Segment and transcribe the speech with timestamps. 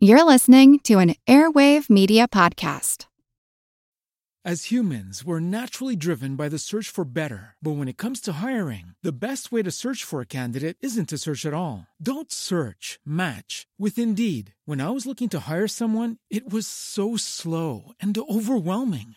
[0.00, 3.06] You're listening to an Airwave Media Podcast.
[4.44, 7.56] As humans, we're naturally driven by the search for better.
[7.60, 11.08] But when it comes to hiring, the best way to search for a candidate isn't
[11.08, 11.88] to search at all.
[12.00, 14.54] Don't search, match with Indeed.
[14.66, 19.16] When I was looking to hire someone, it was so slow and overwhelming.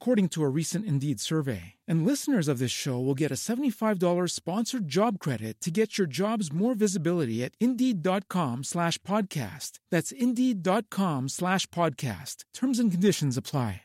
[0.00, 1.74] according to a recent Indeed survey.
[1.86, 6.06] And listeners of this show will get a $75 sponsored job credit to get your
[6.06, 9.72] jobs more visibility at Indeed.com slash podcast.
[9.90, 12.44] That's Indeed.com slash podcast.
[12.54, 13.82] Terms and conditions apply.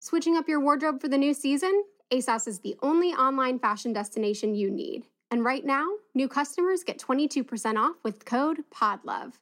[0.00, 1.82] Switching up your wardrobe for the new season?
[2.12, 5.06] ASOS is the only online fashion destination you need.
[5.30, 9.32] And right now, new customers get 22% off with code PODLOVE.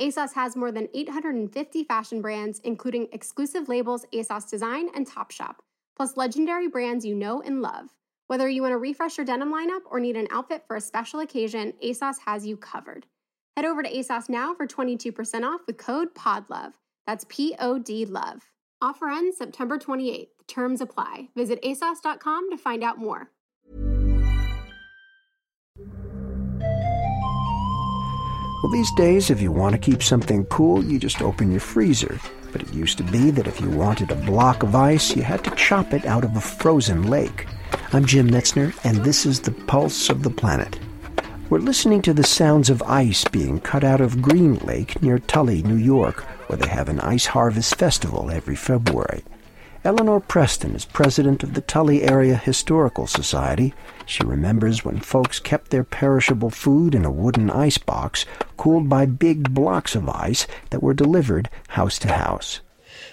[0.00, 5.56] ASOS has more than 850 fashion brands, including exclusive labels ASOS Design and Topshop,
[5.98, 7.90] plus legendary brands you know and love.
[8.28, 11.20] Whether you want to refresh your denim lineup or need an outfit for a special
[11.20, 13.06] occasion, ASOS has you covered.
[13.56, 16.72] Head over to ASOS now for 22% off with code PODLOVE.
[17.06, 18.46] That's P O D LOVE.
[18.80, 20.28] Offer ends September 28th.
[20.46, 21.28] Terms apply.
[21.34, 23.30] Visit ASOS.com to find out more.
[28.60, 32.18] Well, these days, if you want to keep something cool, you just open your freezer.
[32.50, 35.44] But it used to be that if you wanted a block of ice, you had
[35.44, 37.46] to chop it out of a frozen lake.
[37.92, 40.76] I'm Jim Metzner, and this is the Pulse of the Planet.
[41.50, 45.62] We're listening to the sounds of ice being cut out of Green Lake near Tully,
[45.62, 49.22] New York, where they have an ice harvest festival every February.
[49.84, 53.72] Eleanor Preston is president of the Tully Area Historical Society.
[54.06, 59.06] She remembers when folks kept their perishable food in a wooden ice box cooled by
[59.06, 62.58] big blocks of ice that were delivered house to house.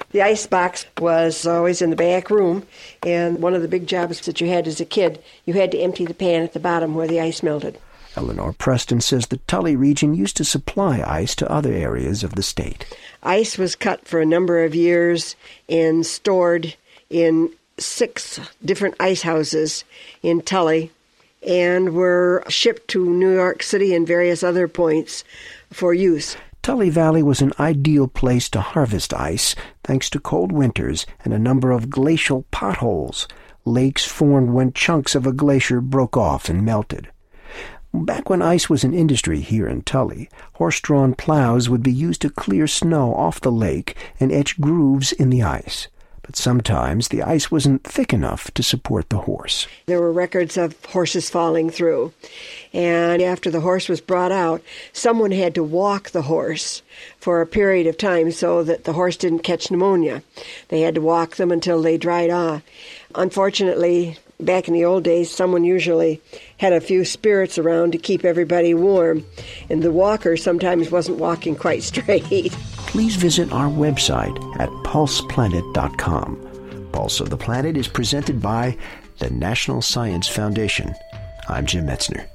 [0.09, 2.65] The ice box was always in the back room,
[3.03, 5.79] and one of the big jobs that you had as a kid, you had to
[5.79, 7.77] empty the pan at the bottom where the ice melted.
[8.15, 12.43] Eleanor Preston says the Tully region used to supply ice to other areas of the
[12.43, 12.85] state.
[13.23, 15.35] Ice was cut for a number of years
[15.67, 16.75] and stored
[17.09, 19.83] in six different ice houses
[20.23, 20.91] in Tully
[21.45, 25.23] and were shipped to New York City and various other points
[25.71, 26.37] for use.
[26.63, 31.39] Tully Valley was an ideal place to harvest ice thanks to cold winters and a
[31.39, 33.27] number of glacial potholes.
[33.65, 37.09] Lakes formed when chunks of a glacier broke off and melted.
[38.03, 42.29] Back when ice was an industry here in Tully, horse-drawn plows would be used to
[42.29, 45.87] clear snow off the lake and etch grooves in the ice.
[46.21, 49.67] But sometimes the ice wasn't thick enough to support the horse.
[49.85, 52.13] There were records of horses falling through.
[52.73, 56.81] And after the horse was brought out, someone had to walk the horse
[57.19, 60.23] for a period of time so that the horse didn't catch pneumonia.
[60.69, 62.63] They had to walk them until they dried off.
[63.13, 66.21] Unfortunately, back in the old days, someone usually
[66.57, 69.25] had a few spirits around to keep everybody warm,
[69.69, 72.51] and the walker sometimes wasn't walking quite straight.
[72.87, 76.89] Please visit our website at pulseplanet.com.
[76.91, 78.77] Pulse of the Planet is presented by
[79.19, 80.93] the National Science Foundation.
[81.49, 82.27] I'm Jim Metzner.